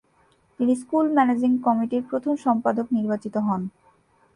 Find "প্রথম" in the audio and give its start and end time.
2.09-2.33